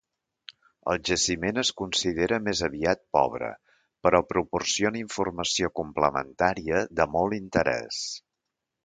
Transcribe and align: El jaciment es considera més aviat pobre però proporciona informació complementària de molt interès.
El 0.91 0.99
jaciment 1.09 1.61
es 1.63 1.69
considera 1.81 2.39
més 2.45 2.61
aviat 2.67 3.03
pobre 3.17 3.49
però 4.07 4.21
proporciona 4.31 4.99
informació 5.03 5.71
complementària 5.81 6.81
de 7.01 7.07
molt 7.19 7.39
interès. 7.39 8.01